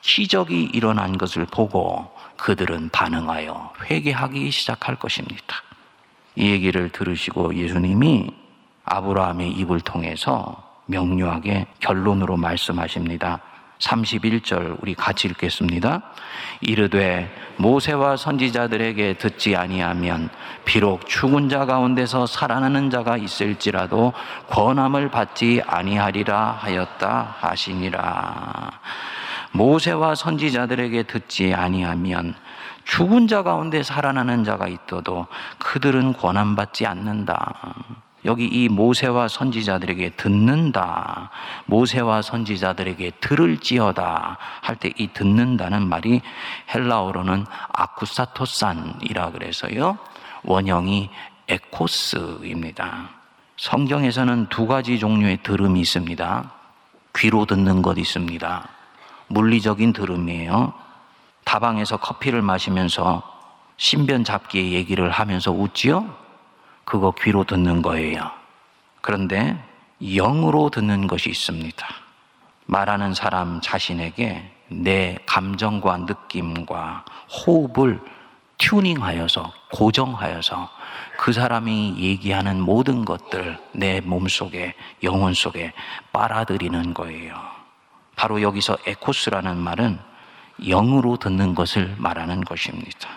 기적이 0.00 0.70
일어난 0.72 1.18
것을 1.18 1.46
보고 1.46 2.16
그들은 2.36 2.90
반응하여 2.90 3.72
회개하기 3.90 4.52
시작할 4.52 4.94
것입니다. 4.94 5.56
이 6.36 6.48
얘기를 6.48 6.90
들으시고 6.90 7.56
예수님이 7.56 8.30
아브라함의 8.84 9.50
입을 9.50 9.80
통해서 9.80 10.80
명료하게 10.86 11.66
결론으로 11.80 12.36
말씀하십니다. 12.36 13.40
31절 13.78 14.76
우리 14.80 14.94
같이 14.94 15.28
읽겠습니다. 15.28 16.02
이르되 16.60 17.32
모세와 17.56 18.16
선지자들에게 18.16 19.14
듣지 19.14 19.56
아니하면 19.56 20.28
비록 20.64 21.08
죽은 21.08 21.48
자 21.48 21.66
가운데서 21.66 22.26
살아나는 22.26 22.90
자가 22.90 23.16
있을지라도 23.16 24.12
권함을 24.48 25.10
받지 25.10 25.62
아니하리라 25.66 26.58
하였다 26.60 27.36
하시니라. 27.40 28.70
모세와 29.52 30.14
선지자들에게 30.14 31.04
듣지 31.04 31.54
아니하면 31.54 32.34
죽은 32.84 33.28
자 33.28 33.42
가운데 33.42 33.82
살아나는 33.82 34.44
자가 34.44 34.66
있어도 34.68 35.26
그들은 35.58 36.14
권한받지 36.14 36.86
않는다. 36.86 37.74
여기 38.24 38.46
이 38.46 38.68
모세와 38.68 39.28
선지자들에게 39.28 40.10
듣는다. 40.10 41.30
모세와 41.66 42.22
선지자들에게 42.22 43.12
들을지어다. 43.20 44.38
할 44.60 44.76
때 44.76 44.92
이 44.98 45.08
듣는다는 45.12 45.88
말이 45.88 46.20
헬라어로는 46.74 47.46
아쿠사토산이라 47.72 49.30
그래서요. 49.30 49.98
원형이 50.42 51.10
에코스입니다. 51.48 53.10
성경에서는 53.56 54.46
두 54.48 54.66
가지 54.66 54.98
종류의 54.98 55.38
들음이 55.42 55.80
있습니다. 55.80 56.52
귀로 57.16 57.46
듣는 57.46 57.82
것 57.82 57.98
있습니다. 57.98 58.68
물리적인 59.28 59.92
들음이에요. 59.92 60.72
다방에서 61.44 61.96
커피를 61.98 62.42
마시면서 62.42 63.22
신변 63.76 64.24
잡기의 64.24 64.72
얘기를 64.72 65.10
하면서 65.10 65.50
웃지요? 65.50 66.14
그거 66.88 67.12
귀로 67.20 67.44
듣는 67.44 67.82
거예요. 67.82 68.30
그런데 69.02 69.62
영으로 70.00 70.70
듣는 70.70 71.06
것이 71.06 71.28
있습니다. 71.28 71.86
말하는 72.64 73.12
사람 73.12 73.60
자신에게 73.60 74.50
내 74.68 75.18
감정과 75.26 75.98
느낌과 75.98 77.04
호흡을 77.30 78.00
튜닝하여서 78.56 79.52
고정하여서 79.72 80.70
그 81.18 81.34
사람이 81.34 81.96
얘기하는 81.98 82.58
모든 82.58 83.04
것들 83.04 83.58
내 83.72 84.00
몸속에 84.00 84.74
영혼 85.02 85.34
속에 85.34 85.74
빨아들이는 86.14 86.94
거예요. 86.94 87.34
바로 88.16 88.40
여기서 88.40 88.78
에코스라는 88.86 89.58
말은 89.58 89.98
영으로 90.66 91.18
듣는 91.18 91.54
것을 91.54 91.96
말하는 91.98 92.40
것입니다. 92.40 93.10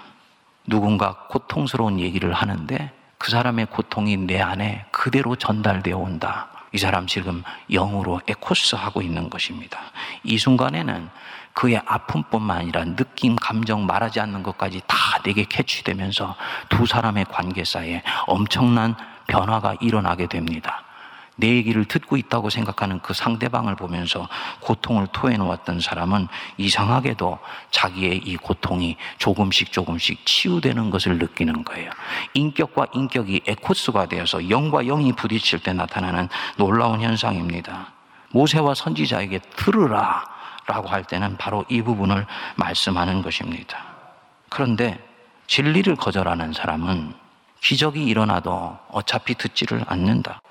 누군가 0.67 1.25
고통스러운 1.29 2.01
얘기를 2.01 2.33
하는데 2.33 3.00
그 3.21 3.29
사람의 3.29 3.67
고통이 3.67 4.17
내 4.17 4.41
안에 4.41 4.85
그대로 4.89 5.35
전달되어 5.35 5.95
온다. 5.95 6.47
이 6.71 6.79
사람 6.79 7.05
지금 7.05 7.43
영으로 7.69 8.19
에코스 8.27 8.75
하고 8.75 9.03
있는 9.03 9.29
것입니다. 9.29 9.79
이 10.23 10.39
순간에는 10.39 11.07
그의 11.53 11.79
아픔뿐만 11.85 12.57
아니라 12.57 12.83
느낌, 12.83 13.35
감정, 13.35 13.85
말하지 13.85 14.19
않는 14.21 14.41
것까지 14.41 14.81
다 14.87 15.21
내게 15.23 15.43
캐치되면서 15.43 16.35
두 16.69 16.87
사람의 16.87 17.25
관계 17.25 17.63
사이에 17.63 18.01
엄청난 18.25 18.95
변화가 19.27 19.75
일어나게 19.81 20.25
됩니다. 20.25 20.83
내 21.41 21.47
얘기를 21.55 21.83
듣고 21.83 22.17
있다고 22.17 22.49
생각하는 22.49 22.99
그 23.01 23.13
상대방을 23.13 23.75
보면서 23.75 24.29
고통을 24.61 25.07
토해놓았던 25.07 25.81
사람은 25.81 26.27
이상하게도 26.57 27.39
자기의 27.71 28.17
이 28.17 28.37
고통이 28.37 28.95
조금씩 29.17 29.71
조금씩 29.71 30.25
치유되는 30.25 30.91
것을 30.91 31.17
느끼는 31.17 31.65
거예요. 31.65 31.91
인격과 32.35 32.87
인격이 32.93 33.41
에코스가 33.47 34.05
되어서 34.05 34.49
영과 34.49 34.83
영이 34.83 35.13
부딪힐 35.13 35.59
때 35.59 35.73
나타나는 35.73 36.29
놀라운 36.57 37.01
현상입니다. 37.01 37.91
모세와 38.29 38.75
선지자에게 38.75 39.39
들으라 39.57 40.23
라고 40.67 40.87
할 40.87 41.03
때는 41.03 41.37
바로 41.37 41.65
이 41.69 41.81
부분을 41.81 42.25
말씀하는 42.55 43.23
것입니다. 43.23 43.83
그런데 44.47 45.03
진리를 45.47 45.95
거절하는 45.95 46.53
사람은 46.53 47.13
기적이 47.61 48.05
일어나도 48.05 48.77
어차피 48.89 49.35
듣지를 49.35 49.83
않는다. 49.87 50.41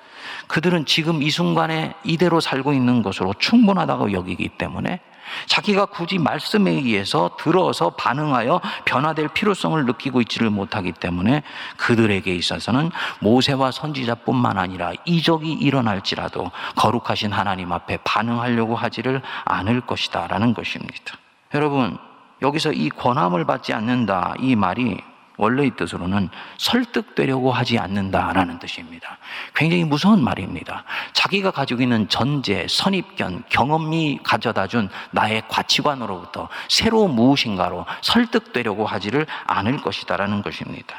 그들은 0.51 0.85
지금 0.85 1.23
이 1.23 1.31
순간에 1.31 1.95
이대로 2.03 2.41
살고 2.41 2.73
있는 2.73 3.03
것으로 3.03 3.35
충분하다고 3.39 4.13
여기기 4.13 4.49
때문에 4.49 4.99
자기가 5.47 5.87
굳이 5.87 6.19
말씀에 6.19 6.73
의해서 6.73 7.37
들어서 7.39 7.91
반응하여 7.91 8.61
변화될 8.85 9.29
필요성을 9.29 9.87
느끼고 9.87 10.21
있지를 10.23 10.51
못하기 10.51 10.91
때문에 10.93 11.45
그들에게 11.77 12.35
있어서는 12.35 12.91
모세와 13.21 13.71
선지자뿐만 13.71 14.59
아니라 14.59 14.93
이적이 15.05 15.53
일어날지라도 15.53 16.51
거룩하신 16.75 17.31
하나님 17.31 17.71
앞에 17.71 17.99
반응하려고 17.99 18.75
하지를 18.75 19.23
않을 19.45 19.83
것이다라는 19.83 20.55
것입니다. 20.55 21.15
여러분, 21.55 21.97
여기서 22.43 22.73
이 22.73 22.89
권함을 22.89 23.45
받지 23.45 23.73
않는다 23.73 24.35
이 24.41 24.57
말이 24.57 25.01
원래의 25.41 25.73
뜻으로는 25.77 26.29
설득되려고 26.59 27.51
하지 27.51 27.79
않는다라는 27.79 28.59
뜻입니다. 28.59 29.17
굉장히 29.55 29.85
무서운 29.85 30.23
말입니다. 30.23 30.85
자기가 31.15 31.51
가지고 31.51 31.83
있는 31.83 32.09
전제, 32.09 32.67
선입견, 32.69 33.45
경험이 33.49 34.21
가져다 34.23 34.67
준 34.67 34.91
나의 35.13 35.43
가치관으로부터 35.49 36.49
새로 36.69 37.09
무엇인가로 37.09 37.87
설득되려고 38.03 38.87
하지를 38.87 39.27
않을 39.47 39.81
것이다라는 39.81 40.43
것입니다. 40.43 40.95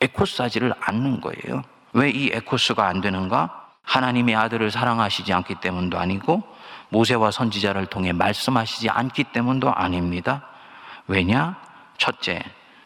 에코스 0.00 0.42
하지를 0.42 0.72
않는 0.80 1.20
거예요. 1.20 1.62
왜 1.92 2.10
이 2.10 2.30
에코스가 2.32 2.86
안 2.86 3.00
되는가? 3.00 3.68
하나님의 3.82 4.36
아들을 4.36 4.70
사랑하시지 4.70 5.32
않기 5.32 5.56
때문도 5.56 5.98
아니고 5.98 6.42
모세와 6.90 7.30
선지자를 7.32 7.86
통해 7.86 8.12
말씀하시지 8.12 8.88
않기 8.88 9.24
때문도 9.24 9.72
아닙니다. 9.74 10.46
왜냐? 11.08 11.56
첫째, 11.98 12.42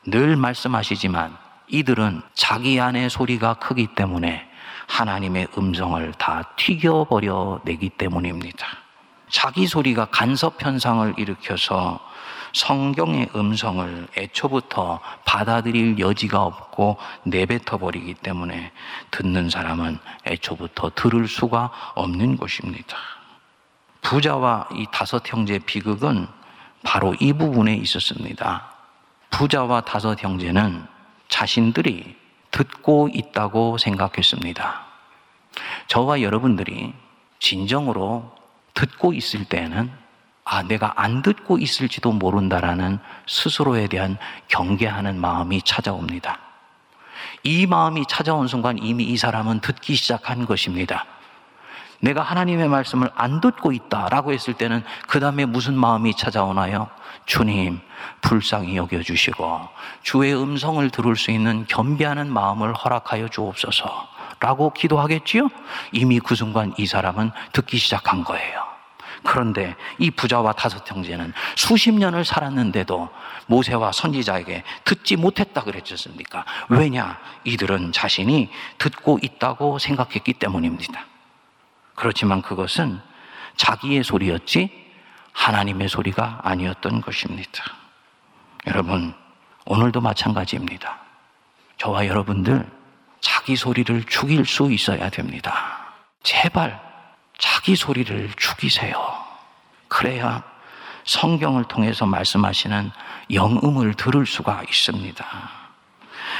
늘 0.06 0.36
말씀하시지만 0.36 1.36
이들은 1.68 2.22
자기 2.34 2.80
안의 2.80 3.10
소리가 3.10 3.54
크기 3.54 3.86
때문에 3.86 4.46
하나님의 4.86 5.48
음성을 5.56 6.12
다 6.18 6.42
튀겨버려 6.56 7.60
내기 7.64 7.88
때문입니다. 7.88 8.66
자기 9.30 9.66
소리가 9.66 10.06
간섭 10.06 10.62
현상을 10.62 11.14
일으켜서 11.16 11.98
성경의 12.52 13.30
음성을 13.34 14.06
애초부터 14.16 15.00
받아들일 15.24 15.98
여지가 15.98 16.42
없고 16.42 16.98
내뱉어 17.24 17.78
버리기 17.78 18.14
때문에 18.14 18.70
듣는 19.10 19.50
사람은 19.50 19.98
애초부터 20.26 20.92
들을 20.94 21.26
수가 21.26 21.72
없는 21.96 22.36
것입니다. 22.36 22.96
부자와 24.02 24.68
이 24.74 24.86
다섯 24.92 25.22
형제 25.26 25.58
비극은 25.58 26.28
바로 26.84 27.14
이 27.18 27.32
부분에 27.32 27.74
있었습니다. 27.74 28.73
부자와 29.34 29.80
다섯 29.80 30.22
형제는 30.22 30.86
자신들이 31.28 32.14
듣고 32.52 33.08
있다고 33.12 33.78
생각했습니다. 33.78 34.86
저와 35.88 36.22
여러분들이 36.22 36.94
진정으로 37.40 38.32
듣고 38.74 39.12
있을 39.12 39.44
때는 39.44 39.90
아, 40.44 40.62
내가 40.62 40.92
안 40.96 41.22
듣고 41.22 41.58
있을지도 41.58 42.12
모른다라는 42.12 43.00
스스로에 43.26 43.88
대한 43.88 44.18
경계하는 44.46 45.20
마음이 45.20 45.62
찾아옵니다. 45.62 46.38
이 47.42 47.66
마음이 47.66 48.04
찾아온 48.08 48.46
순간 48.46 48.78
이미 48.78 49.02
이 49.02 49.16
사람은 49.16 49.60
듣기 49.60 49.96
시작한 49.96 50.46
것입니다. 50.46 51.06
내가 52.04 52.20
하나님의 52.20 52.68
말씀을 52.68 53.10
안 53.14 53.40
듣고 53.40 53.72
있다라고 53.72 54.34
했을 54.34 54.52
때는 54.52 54.84
그 55.08 55.20
다음에 55.20 55.46
무슨 55.46 55.74
마음이 55.74 56.14
찾아오나요? 56.14 56.88
주님, 57.24 57.80
불쌍히 58.20 58.76
여겨주시고 58.76 59.68
주의 60.02 60.34
음성을 60.34 60.88
들을 60.90 61.16
수 61.16 61.30
있는 61.30 61.64
겸비하는 61.66 62.30
마음을 62.30 62.74
허락하여 62.74 63.28
주옵소서. 63.28 64.08
라고 64.38 64.74
기도하겠지요? 64.74 65.48
이미 65.92 66.20
그 66.20 66.34
순간 66.34 66.74
이 66.76 66.84
사람은 66.84 67.30
듣기 67.52 67.78
시작한 67.78 68.22
거예요. 68.22 68.62
그런데 69.22 69.74
이 69.98 70.10
부자와 70.10 70.52
다섯 70.52 70.86
형제는 70.90 71.32
수십 71.56 71.92
년을 71.92 72.26
살았는데도 72.26 73.08
모세와 73.46 73.92
선지자에게 73.92 74.62
듣지 74.84 75.16
못했다 75.16 75.62
그랬지 75.62 75.94
않습니까? 75.94 76.44
왜냐? 76.68 77.18
이들은 77.44 77.92
자신이 77.92 78.50
듣고 78.76 79.18
있다고 79.22 79.78
생각했기 79.78 80.34
때문입니다. 80.34 81.13
그렇지만 81.94 82.42
그것은 82.42 83.00
자기의 83.56 84.04
소리였지 84.04 84.84
하나님의 85.32 85.88
소리가 85.88 86.40
아니었던 86.42 87.00
것입니다. 87.00 87.64
여러분, 88.66 89.14
오늘도 89.66 90.00
마찬가지입니다. 90.00 90.98
저와 91.78 92.06
여러분들 92.06 92.70
자기 93.20 93.56
소리를 93.56 94.04
죽일 94.04 94.44
수 94.44 94.70
있어야 94.70 95.10
됩니다. 95.10 95.94
제발 96.22 96.80
자기 97.38 97.76
소리를 97.76 98.30
죽이세요. 98.36 98.96
그래야 99.88 100.42
성경을 101.04 101.64
통해서 101.64 102.06
말씀하시는 102.06 102.90
영음을 103.32 103.94
들을 103.94 104.26
수가 104.26 104.62
있습니다. 104.68 105.63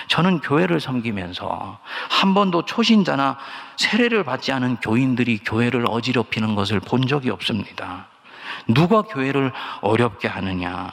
저는 0.09 0.41
교회를 0.41 0.81
섬기면서 0.81 1.79
한 2.11 2.35
번도 2.35 2.65
초신자나 2.65 3.39
세례를 3.77 4.25
받지 4.25 4.53
않은 4.53 4.77
교인들이 4.77 5.39
교회를 5.39 5.87
어지럽히는 5.89 6.55
것을 6.55 6.81
본 6.81 7.07
적이 7.07 7.31
없습니다. 7.31 8.07
누가 8.69 9.03
교회를 9.03 9.53
어렵게 9.81 10.29
하느냐? 10.29 10.91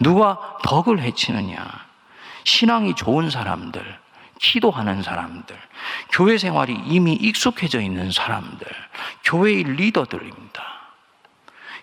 누가 0.00 0.38
덕을 0.62 1.00
해치느냐? 1.00 1.66
신앙이 2.44 2.94
좋은 2.94 3.30
사람들, 3.30 3.98
기도하는 4.38 5.02
사람들, 5.02 5.56
교회 6.10 6.36
생활이 6.38 6.74
이미 6.86 7.12
익숙해져 7.12 7.80
있는 7.80 8.10
사람들, 8.10 8.66
교회의 9.24 9.62
리더들입니다. 9.64 10.81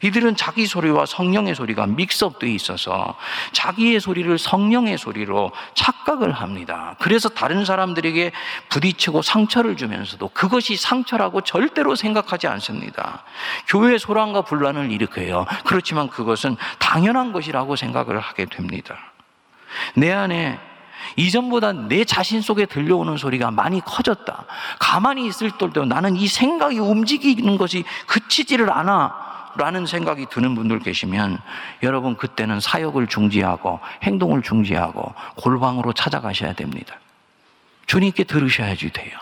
이들은 0.02 0.36
자기 0.36 0.66
소리와 0.66 1.06
성령의 1.06 1.56
소리가 1.56 1.88
믹스업되어 1.88 2.50
있어서 2.52 3.16
자기의 3.52 4.00
소리를 4.00 4.38
성령의 4.38 4.98
소리로 4.98 5.52
착각을 5.74 6.32
합니다. 6.32 6.96
그래서 7.00 7.28
다른 7.30 7.66
사람들에게 7.66 8.32
부딪히고 8.70 9.22
상처를 9.22 9.76
주면서도 9.76 10.30
그것이 10.30 10.78
상처라고 10.78 11.42
절대로 11.42 11.96
생각하지 11.96 12.48
않습니다. 12.48 13.24
교회 13.68 13.98
소란과 13.98 14.44
분란을 14.44 14.92
일으켜요. 14.92 15.46
그렇지만 15.66 16.10
그것은 16.10 16.56
당연한 16.80 17.34
것이라고 17.34 17.76
생각을 17.76 18.20
하게 18.20 18.46
됩니다. 18.46 18.96
내 19.96 20.12
안에 20.12 20.60
이전보다 21.16 21.74
내 21.74 22.04
자신 22.04 22.42
속에 22.42 22.66
들려오는 22.66 23.18
소리가 23.18 23.52
많이 23.52 23.82
커졌다. 23.82 24.46
가만히 24.80 25.28
있을 25.28 25.52
때도 25.52 25.86
나는 25.86 26.16
이 26.16 26.28
생각이 26.28 26.80
움직이는 26.80 27.58
것이 27.58 27.84
그치지를 28.08 28.72
않아. 28.72 29.30
라는 29.58 29.86
생각이 29.86 30.28
드는 30.30 30.56
분들 30.56 30.80
계시면 30.80 31.40
여러분 31.84 32.16
그때는 32.16 32.60
사역을 32.60 33.08
중지하고 33.08 33.80
행동을 34.04 34.42
중지하고 34.42 35.14
골방으로 35.38 35.94
찾아가셔야 35.94 36.54
됩니다. 36.54 37.00
주님께 37.88 38.26
들으셔야지 38.26 38.92
돼요. 38.92 39.18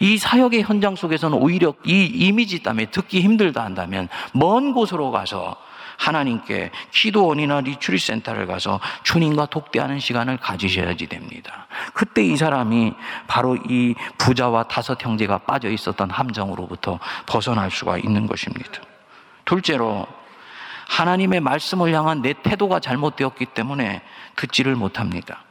이 0.00 0.18
사역의 0.18 0.62
현장 0.62 0.96
속에서는 0.96 1.36
오히려 1.38 1.74
이 1.84 2.04
이미지 2.04 2.62
때문에 2.62 2.86
듣기 2.86 3.20
힘들다 3.20 3.64
한다면 3.64 4.08
먼 4.32 4.72
곳으로 4.72 5.10
가서 5.10 5.56
하나님께 5.98 6.70
기도원이나 6.92 7.60
리추리 7.60 7.98
센터를 7.98 8.46
가서 8.46 8.80
주님과 9.02 9.46
독대하는 9.46 9.98
시간을 9.98 10.36
가지셔야지 10.36 11.06
됩니다. 11.08 11.66
그때 11.92 12.24
이 12.24 12.36
사람이 12.36 12.94
바로 13.26 13.56
이 13.56 13.94
부자와 14.16 14.64
다섯 14.64 15.04
형제가 15.04 15.38
빠져 15.38 15.68
있었던 15.68 16.10
함정으로부터 16.10 17.00
벗어날 17.26 17.70
수가 17.70 17.98
있는 17.98 18.26
것입니다. 18.26 18.80
둘째로 19.48 20.06
하나님의 20.88 21.40
말씀을 21.40 21.92
향한 21.94 22.20
내 22.20 22.34
태도가 22.34 22.80
잘못되었기 22.80 23.46
때문에 23.46 24.02
듣지를 24.36 24.76
못합니다. 24.76 25.42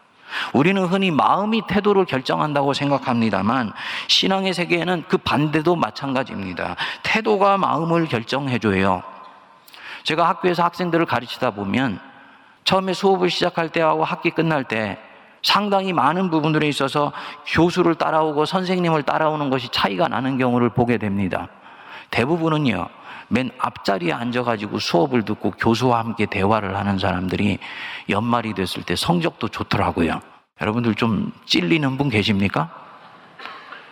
우리는 0.53 0.85
흔히 0.85 1.09
마음이 1.09 1.63
태도를 1.67 2.05
결정한다고 2.05 2.73
생각합니다만 2.73 3.73
신앙의 4.07 4.53
세계에는 4.53 5.05
그 5.07 5.17
반대도 5.17 5.75
마찬가지입니다. 5.75 6.75
태도가 7.01 7.57
마음을 7.57 8.07
결정해줘요. 8.07 9.01
제가 10.03 10.29
학교에서 10.29 10.63
학생들을 10.63 11.05
가르치다 11.07 11.51
보면 11.51 11.99
처음에 12.65 12.93
수업을 12.93 13.31
시작할 13.31 13.69
때하고 13.69 14.03
학기 14.03 14.29
끝날 14.29 14.63
때 14.63 14.99
상당히 15.41 15.91
많은 15.91 16.29
부분들에 16.29 16.67
있어서 16.67 17.13
교수를 17.47 17.95
따라오고 17.95 18.45
선생님을 18.45 19.03
따라오는 19.03 19.49
것이 19.49 19.69
차이가 19.69 20.07
나는 20.07 20.37
경우를 20.37 20.69
보게 20.69 20.97
됩니다. 20.97 21.47
대부분은요, 22.11 22.87
맨 23.29 23.51
앞자리에 23.57 24.13
앉아가지고 24.13 24.79
수업을 24.79 25.23
듣고 25.23 25.51
교수와 25.51 25.99
함께 25.99 26.25
대화를 26.25 26.77
하는 26.77 26.97
사람들이 26.97 27.59
연말이 28.09 28.53
됐을 28.53 28.83
때 28.83 28.95
성적도 28.95 29.49
좋더라고요. 29.49 30.21
여러분들 30.61 30.95
좀 30.95 31.31
찔리는 31.45 31.97
분 31.97 32.09
계십니까? 32.09 32.69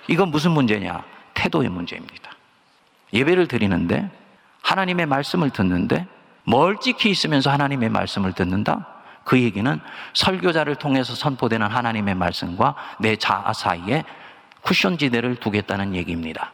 이건 0.07 0.29
무슨 0.29 0.51
문제냐? 0.51 1.03
태도의 1.33 1.69
문제입니다. 1.69 2.31
예배를 3.13 3.47
드리는데 3.47 4.09
하나님의 4.61 5.05
말씀을 5.05 5.49
듣는데 5.51 6.07
멀찍이 6.43 7.09
있으면서 7.09 7.51
하나님의 7.51 7.89
말씀을 7.89 8.33
듣는다? 8.33 8.87
그 9.23 9.41
얘기는 9.41 9.79
설교자를 10.13 10.75
통해서 10.75 11.15
선포되는 11.15 11.67
하나님의 11.67 12.15
말씀과 12.15 12.75
내 12.99 13.15
자아 13.15 13.53
사이에 13.53 14.03
쿠션 14.61 14.97
지대를 14.97 15.35
두겠다는 15.35 15.95
얘기입니다. 15.95 16.51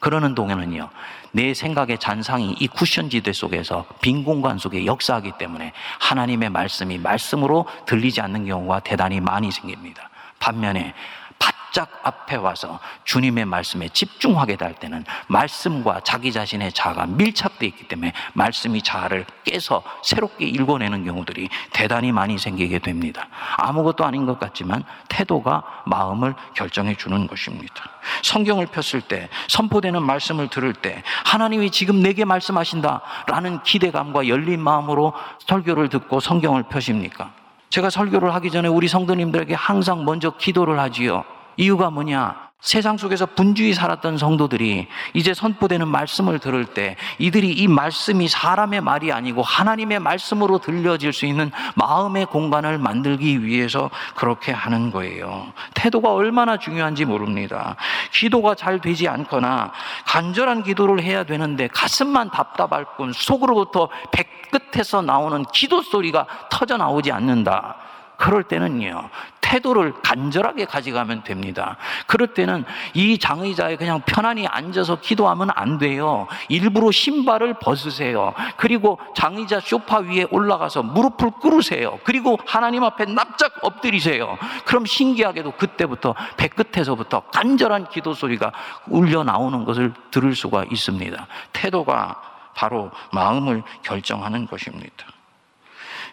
그러는 0.00 0.34
동안은요, 0.34 0.88
내 1.32 1.54
생각의 1.54 1.98
잔상이 1.98 2.56
이 2.58 2.68
쿠션 2.68 3.10
지대 3.10 3.32
속에서 3.32 3.84
빈 4.00 4.24
공간 4.24 4.58
속에 4.58 4.86
역사하기 4.86 5.32
때문에 5.38 5.72
하나님의 5.98 6.50
말씀이 6.50 6.98
말씀으로 6.98 7.66
들리지 7.86 8.20
않는 8.20 8.46
경우가 8.46 8.80
대단히 8.80 9.20
많이 9.20 9.50
생깁니다. 9.50 10.08
반면에 10.38 10.94
바짝 11.38 12.00
앞에 12.02 12.36
와서 12.36 12.80
주님의 13.04 13.44
말씀에 13.44 13.88
집중하게 13.90 14.56
될 14.56 14.74
때는 14.74 15.04
말씀과 15.28 16.00
자기 16.00 16.32
자신의 16.32 16.72
자아가 16.72 17.06
밀착되어 17.06 17.68
있기 17.68 17.88
때문에 17.88 18.12
말씀이 18.32 18.82
자아를 18.82 19.26
깨서 19.44 19.82
새롭게 20.02 20.46
읽어내는 20.46 21.04
경우들이 21.04 21.48
대단히 21.72 22.10
많이 22.10 22.38
생기게 22.38 22.80
됩니다. 22.80 23.28
아무것도 23.58 24.04
아닌 24.04 24.26
것 24.26 24.38
같지만 24.40 24.82
태도가 25.08 25.82
마음을 25.86 26.34
결정해 26.54 26.94
주는 26.94 27.26
것입니다. 27.26 27.74
성경을 28.22 28.66
폈을 28.66 29.02
때, 29.02 29.28
선포되는 29.48 30.02
말씀을 30.02 30.48
들을 30.48 30.72
때, 30.72 31.02
하나님이 31.24 31.70
지금 31.70 32.02
내게 32.02 32.24
말씀하신다 32.24 33.02
라는 33.26 33.62
기대감과 33.62 34.28
열린 34.28 34.60
마음으로 34.60 35.12
설교를 35.46 35.88
듣고 35.90 36.20
성경을 36.20 36.64
펴십니까? 36.64 37.32
제가 37.70 37.90
설교를 37.90 38.34
하기 38.34 38.50
전에 38.50 38.68
우리 38.68 38.88
성도님들에게 38.88 39.54
항상 39.54 40.04
먼저 40.04 40.30
기도를 40.30 40.78
하지요. 40.78 41.24
이유가 41.56 41.90
뭐냐? 41.90 42.47
세상 42.60 42.96
속에서 42.96 43.24
분주히 43.24 43.72
살았던 43.72 44.18
성도들이 44.18 44.88
이제 45.14 45.32
선포되는 45.32 45.86
말씀을 45.86 46.40
들을 46.40 46.64
때 46.64 46.96
이들이 47.18 47.52
이 47.52 47.68
말씀이 47.68 48.26
사람의 48.26 48.80
말이 48.80 49.12
아니고 49.12 49.42
하나님의 49.42 50.00
말씀으로 50.00 50.58
들려질 50.58 51.12
수 51.12 51.24
있는 51.24 51.52
마음의 51.76 52.26
공간을 52.26 52.78
만들기 52.78 53.44
위해서 53.44 53.90
그렇게 54.16 54.50
하는 54.50 54.90
거예요. 54.90 55.52
태도가 55.74 56.12
얼마나 56.12 56.58
중요한지 56.58 57.04
모릅니다. 57.04 57.76
기도가 58.12 58.56
잘 58.56 58.80
되지 58.80 59.06
않거나 59.06 59.70
간절한 60.06 60.64
기도를 60.64 61.00
해야 61.00 61.22
되는데 61.22 61.68
가슴만 61.68 62.30
답답할 62.30 62.96
뿐 62.96 63.12
속으로부터 63.12 63.88
백끝에서 64.10 65.02
나오는 65.02 65.44
기도 65.54 65.80
소리가 65.80 66.26
터져 66.50 66.76
나오지 66.76 67.12
않는다. 67.12 67.76
그럴 68.16 68.42
때는요, 68.42 69.10
태도를 69.48 69.94
간절하게 70.02 70.66
가져가면 70.66 71.24
됩니다. 71.24 71.78
그럴 72.06 72.34
때는 72.34 72.66
이 72.92 73.16
장의자에 73.16 73.76
그냥 73.76 74.02
편안히 74.04 74.46
앉아서 74.46 75.00
기도하면 75.00 75.48
안 75.54 75.78
돼요. 75.78 76.26
일부러 76.50 76.90
신발을 76.90 77.54
벗으세요. 77.54 78.34
그리고 78.58 79.00
장의자 79.16 79.60
쇼파 79.60 80.00
위에 80.00 80.26
올라가서 80.30 80.82
무릎을 80.82 81.30
꿇으세요. 81.40 81.98
그리고 82.04 82.38
하나님 82.46 82.84
앞에 82.84 83.06
납작 83.06 83.54
엎드리세요. 83.62 84.36
그럼 84.66 84.84
신기하게도 84.84 85.52
그때부터 85.52 86.14
배끝에서부터 86.36 87.20
간절한 87.32 87.88
기도 87.88 88.12
소리가 88.12 88.52
울려 88.86 89.24
나오는 89.24 89.64
것을 89.64 89.94
들을 90.10 90.34
수가 90.34 90.64
있습니다. 90.70 91.26
태도가 91.54 92.20
바로 92.54 92.90
마음을 93.12 93.62
결정하는 93.82 94.46
것입니다. 94.46 95.06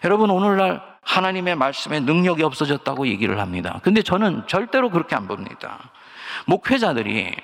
여러분, 0.04 0.30
오늘날 0.30 0.95
하나님의 1.06 1.54
말씀에 1.56 2.00
능력이 2.00 2.42
없어졌다고 2.42 3.06
얘기를 3.06 3.40
합니다. 3.40 3.80
근데 3.82 4.02
저는 4.02 4.42
절대로 4.46 4.90
그렇게 4.90 5.14
안 5.14 5.26
봅니다. 5.26 5.90
목회자들이 6.46 7.34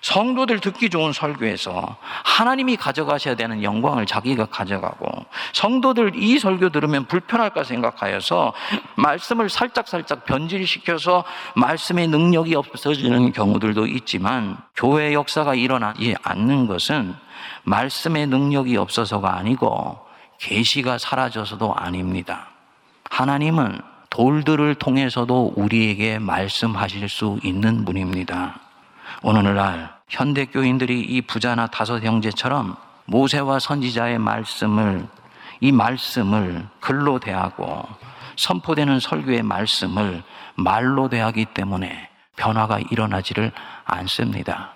성도들 0.00 0.60
듣기 0.60 0.90
좋은 0.90 1.12
설교에서 1.12 1.96
하나님이 2.22 2.76
가져가셔야 2.76 3.34
되는 3.34 3.62
영광을 3.62 4.06
자기가 4.06 4.46
가져가고 4.46 5.26
성도들 5.54 6.12
이 6.14 6.38
설교 6.38 6.68
들으면 6.68 7.06
불편할까 7.06 7.64
생각하여서 7.64 8.52
말씀을 8.94 9.48
살짝살짝 9.48 10.24
변질시켜서 10.24 11.24
말씀의 11.56 12.06
능력이 12.08 12.54
없어지는 12.54 13.32
경우들도 13.32 13.86
있지만 13.86 14.56
교회 14.76 15.12
역사가 15.14 15.54
일어나지 15.54 16.14
않는 16.22 16.66
것은 16.66 17.14
말씀의 17.64 18.28
능력이 18.28 18.76
없어서가 18.76 19.36
아니고 19.36 19.98
계시가 20.38 20.98
사라져서도 20.98 21.74
아닙니다. 21.74 22.57
하나님은 23.10 23.80
돌들을 24.10 24.74
통해서도 24.76 25.54
우리에게 25.56 26.18
말씀하실 26.18 27.08
수 27.08 27.38
있는 27.42 27.84
분입니다. 27.84 28.60
오늘날 29.22 29.94
현대 30.08 30.46
교인들이 30.46 31.00
이 31.00 31.22
부자나 31.22 31.66
다섯 31.66 32.02
형제처럼 32.02 32.76
모세와 33.04 33.58
선지자의 33.58 34.18
말씀을 34.18 35.06
이 35.60 35.72
말씀을 35.72 36.66
글로 36.80 37.18
대하고 37.18 37.86
선포되는 38.36 39.00
설교의 39.00 39.42
말씀을 39.42 40.22
말로 40.54 41.08
대하기 41.08 41.46
때문에 41.46 42.08
변화가 42.36 42.78
일어나지를 42.90 43.52
않습니다. 43.84 44.72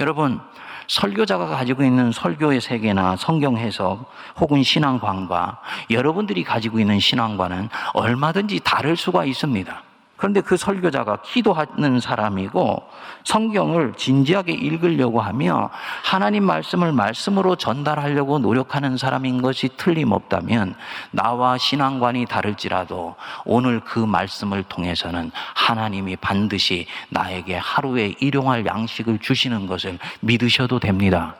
여러분, 0.00 0.40
설교자가 0.88 1.46
가지고 1.46 1.82
있는 1.82 2.12
설교의 2.12 2.60
세계나 2.60 3.16
성경 3.16 3.56
해석 3.56 4.10
혹은 4.38 4.62
신앙관과 4.62 5.60
여러분들이 5.90 6.44
가지고 6.44 6.78
있는 6.78 7.00
신앙관은 7.00 7.68
얼마든지 7.94 8.60
다를 8.62 8.96
수가 8.96 9.24
있습니다. 9.24 9.82
그런데 10.16 10.40
그 10.40 10.56
설교자가 10.56 11.22
기도하는 11.22 12.00
사람이고 12.00 12.82
성경을 13.24 13.94
진지하게 13.96 14.52
읽으려고 14.52 15.20
하며 15.20 15.70
하나님 16.04 16.44
말씀을 16.44 16.92
말씀으로 16.92 17.56
전달하려고 17.56 18.38
노력하는 18.38 18.96
사람인 18.96 19.42
것이 19.42 19.68
틀림없다면 19.76 20.74
나와 21.10 21.58
신앙관이 21.58 22.26
다를지라도 22.26 23.14
오늘 23.44 23.80
그 23.80 23.98
말씀을 23.98 24.62
통해서는 24.64 25.30
하나님이 25.54 26.16
반드시 26.16 26.86
나에게 27.10 27.56
하루에 27.56 28.14
일용할 28.20 28.64
양식을 28.64 29.18
주시는 29.18 29.66
것을 29.66 29.98
믿으셔도 30.20 30.78
됩니다. 30.78 31.34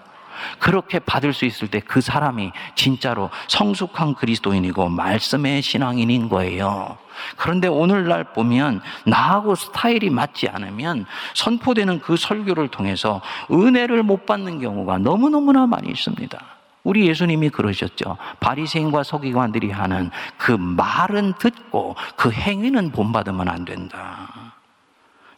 그렇게 0.59 0.99
받을 0.99 1.33
수 1.33 1.45
있을 1.45 1.69
때 1.69 1.81
그 1.87 2.01
사람이 2.01 2.53
진짜로 2.75 3.31
성숙한 3.49 4.15
그리스도인이고 4.15 4.89
말씀의 4.89 5.63
신앙인인 5.63 6.29
거예요. 6.29 6.99
그런데 7.37 7.69
오늘날 7.69 8.25
보면 8.25 8.83
나하고 9.07 9.55
스타일이 9.55 10.11
맞지 10.11 10.49
않으면 10.49 11.07
선포되는 11.35 12.01
그 12.01 12.17
설교를 12.17 12.69
통해서 12.69 13.23
은혜를 13.51 14.03
못 14.03 14.27
받는 14.27 14.61
경우가 14.61 14.99
너무너무나 14.99 15.67
많이 15.67 15.89
있습니다. 15.89 16.39
우리 16.83 17.09
예수님이 17.09 17.49
그러셨죠. 17.51 18.17
바리새인과 18.41 19.03
서기관들이 19.03 19.71
하는 19.71 20.11
그 20.37 20.53
말은 20.53 21.35
듣고 21.39 21.97
그 22.17 22.31
행위는 22.31 22.93
본받으면 22.93 23.49
안 23.49 23.65
된다. 23.65 24.53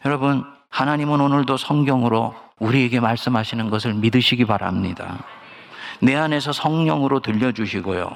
여러분, 0.05 0.45
하나님은 0.69 1.19
오늘도 1.19 1.57
성경으로 1.57 2.35
우리에게 2.59 2.99
말씀하시는 2.99 3.69
것을 3.69 3.93
믿으시기 3.93 4.45
바랍니다. 4.45 5.17
내 6.01 6.15
안에서 6.15 6.53
성령으로 6.53 7.19
들려주시고요. 7.19 8.09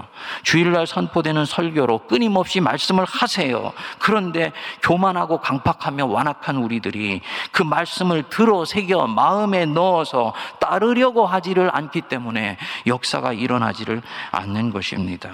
주일날 0.44 0.88
선포되는 0.88 1.46
설교로 1.46 2.08
끊임없이 2.08 2.62
말씀을 2.62 3.04
하세요. 3.06 3.74
그런데 4.00 4.54
교만하고 4.82 5.40
강팍하며 5.40 6.06
완악한 6.06 6.58
우리들이 6.58 7.22
그 7.52 7.64
말씀을 7.64 8.24
들어 8.30 8.64
새겨 8.66 9.08
마음에 9.08 9.66
넣어서 9.66 10.34
따르려고 10.60 11.26
하지를 11.26 11.70
않기 11.74 12.02
때문에 12.02 12.58
역사가 12.88 13.34
일어나지를 13.34 14.02
않는 14.32 14.72
것입니다. 14.72 15.32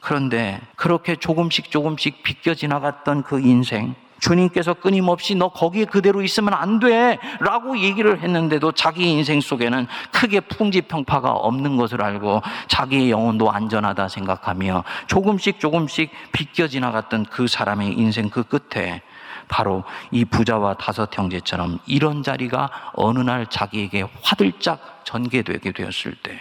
그런데 0.00 0.60
그렇게 0.76 1.16
조금씩 1.16 1.70
조금씩 1.70 2.22
비껴 2.22 2.54
지나갔던 2.54 3.22
그 3.22 3.40
인생, 3.40 3.94
주님께서 4.26 4.74
끊임없이 4.74 5.34
너 5.34 5.48
거기에 5.48 5.84
그대로 5.84 6.22
있으면 6.22 6.54
안 6.54 6.78
돼. 6.78 7.18
라고 7.40 7.78
얘기를 7.78 8.20
했는데도 8.20 8.72
자기 8.72 9.10
인생 9.10 9.40
속에는 9.40 9.86
크게 10.12 10.40
풍지평파가 10.40 11.30
없는 11.30 11.76
것을 11.76 12.02
알고 12.02 12.42
자기의 12.68 13.10
영혼도 13.10 13.50
안전하다 13.50 14.08
생각하며 14.08 14.84
조금씩 15.06 15.60
조금씩 15.60 16.10
비껴 16.32 16.68
지나갔던 16.68 17.26
그 17.26 17.46
사람의 17.46 17.92
인생 17.92 18.28
그 18.28 18.42
끝에 18.42 19.02
바로 19.48 19.84
이 20.10 20.24
부자와 20.24 20.74
다섯 20.74 21.16
형제처럼 21.16 21.78
이런 21.86 22.22
자리가 22.22 22.70
어느 22.94 23.20
날 23.20 23.46
자기에게 23.46 24.04
화들짝 24.22 25.02
전개되게 25.04 25.72
되었을 25.72 26.16
때 26.22 26.40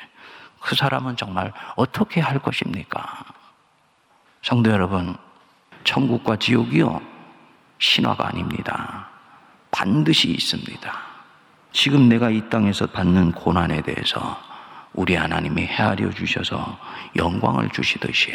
그 0.65 0.75
사람은 0.75 1.15
정말 1.15 1.53
어떻게 1.75 2.19
할 2.19 2.39
것입니까? 2.39 3.23
성도 4.41 4.71
여러분, 4.71 5.15
천국과 5.83 6.37
지옥이요. 6.37 7.14
신화가 7.79 8.27
아닙니다. 8.27 9.09
반드시 9.71 10.29
있습니다. 10.29 10.93
지금 11.71 12.07
내가 12.07 12.29
이 12.29 12.49
땅에서 12.49 12.87
받는 12.87 13.33
고난에 13.33 13.81
대해서 13.81 14.39
우리 14.93 15.15
하나님이 15.15 15.63
헤아려 15.63 16.09
주셔서 16.11 16.79
영광을 17.15 17.69
주시듯이 17.69 18.33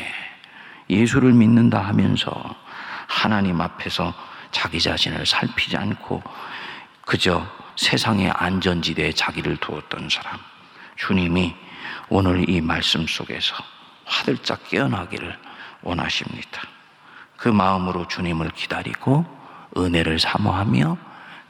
예수를 0.90 1.33
믿는다 1.33 1.81
하면서 1.81 2.55
하나님 3.07 3.61
앞에서 3.61 4.12
자기 4.50 4.81
자신을 4.81 5.24
살피지 5.24 5.76
않고 5.76 6.22
그저 7.07 7.46
세상의 7.76 8.31
안전지대에 8.31 9.12
자기를 9.12 9.57
두었던 9.57 10.09
사람. 10.11 10.38
주님이 10.96 11.55
오늘 12.11 12.48
이 12.48 12.61
말씀 12.61 13.07
속에서 13.07 13.55
화들짝 14.05 14.68
깨어나기를 14.68 15.38
원하십니다. 15.83 16.62
그 17.40 17.48
마음으로 17.48 18.07
주님을 18.07 18.50
기다리고 18.50 19.24
은혜를 19.74 20.18
사모하며 20.18 20.98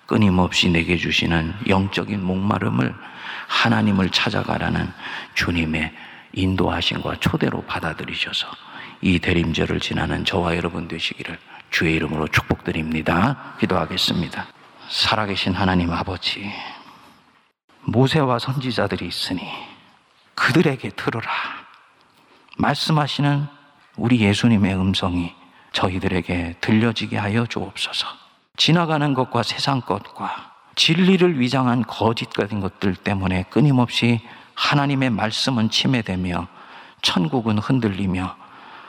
끊임없이 0.07 0.70
내게 0.70 0.96
주시는 0.96 1.53
영적인 1.66 2.24
목마름을 2.24 2.94
하나님을 3.48 4.11
찾아가라는 4.11 4.88
주님의 5.35 5.92
인도하심과 6.33 7.16
초대로 7.16 7.62
받아들이셔서 7.62 8.46
이 9.00 9.18
대림절을 9.18 9.81
지나는 9.81 10.24
저와 10.24 10.57
여러분 10.57 10.87
되시기를 10.87 11.37
주의 11.70 11.96
이름으로 11.96 12.29
축복드립니다. 12.29 13.55
기도하겠습니다. 13.59 14.46
살아계신 14.88 15.55
하나님 15.55 15.92
아버지, 15.92 16.53
모세와 17.83 18.38
선지자들이 18.38 19.09
있으니 19.09 19.42
그들에게 20.37 20.90
들으라. 20.90 21.31
말씀하시는 22.59 23.46
우리 23.96 24.20
예수님의 24.20 24.74
음성이 24.76 25.39
저희들에게 25.73 26.57
들려지게 26.61 27.17
하여 27.17 27.47
주옵소서. 27.47 28.07
지나가는 28.57 29.15
것과 29.15 29.43
세상 29.43 29.81
것과 29.81 30.53
진리를 30.75 31.41
위장한 31.41 31.83
거짓 31.83 32.31
같은 32.31 32.61
것들 32.61 32.95
때문에 32.95 33.45
끊임없이 33.45 34.21
하나님의 34.55 35.11
말씀은 35.11 35.71
침해되며 35.71 36.47
천국은 37.03 37.59
흔들리며 37.59 38.37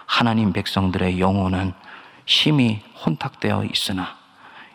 하나님 0.06 0.52
백성들의 0.52 1.20
영혼은 1.20 1.74
심히 2.26 2.82
혼탁되어 3.06 3.66
있으나 3.66 4.18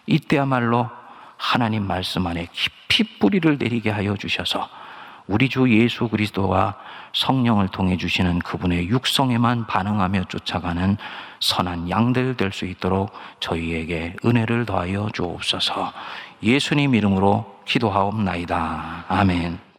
이때야말로 0.06 0.88
하나님 1.36 1.86
말씀 1.86 2.26
안에 2.26 2.48
깊이 2.52 3.18
뿌리를 3.18 3.58
내리게 3.58 3.90
하여 3.90 4.16
주셔서 4.16 4.68
우리 5.26 5.48
주 5.48 5.68
예수 5.70 6.08
그리스도와 6.08 6.76
성령을 7.12 7.68
통해 7.68 7.96
주시는 7.96 8.38
그분의 8.40 8.88
육성에만 8.88 9.66
반응하며 9.66 10.24
쫓아가는 10.24 10.96
선한 11.40 11.90
양들 11.90 12.36
될 12.36 12.52
수 12.52 12.64
있도록 12.64 13.12
저희에게 13.40 14.16
은혜를 14.24 14.66
더하여 14.66 15.08
주옵소서. 15.12 15.92
예수님 16.42 16.94
이름으로 16.94 17.60
기도하옵나이다. 17.64 19.06
아멘. 19.08 19.65